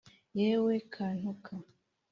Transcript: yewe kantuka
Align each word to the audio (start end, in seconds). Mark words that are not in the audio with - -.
yewe 0.39 0.73
kantuka 0.93 1.53